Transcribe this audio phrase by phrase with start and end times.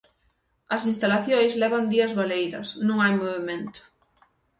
[0.75, 3.81] As instalacións levan días baleiras, non hai movemento.